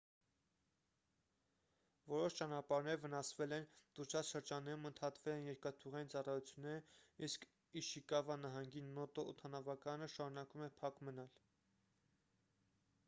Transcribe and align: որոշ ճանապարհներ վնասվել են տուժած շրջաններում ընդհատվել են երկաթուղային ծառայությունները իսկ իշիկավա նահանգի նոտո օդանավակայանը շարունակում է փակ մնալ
որոշ 2.11 2.35
ճանապարհներ 2.39 2.95
վնասվել 3.03 3.51
են 3.57 3.65
տուժած 3.99 4.31
շրջաններում 4.35 4.87
ընդհատվել 4.91 5.35
են 5.41 5.45
երկաթուղային 5.49 6.09
ծառայությունները 6.15 7.27
իսկ 7.29 7.45
իշիկավա 7.83 8.37
նահանգի 8.47 8.83
նոտո 8.89 9.27
օդանավակայանը 9.35 10.07
շարունակում 10.15 10.65
է 10.69 10.71
փակ 10.81 11.05
մնալ 11.11 11.29